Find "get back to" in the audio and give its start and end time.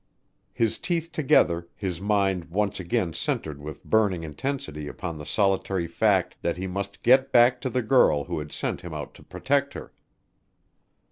7.03-7.69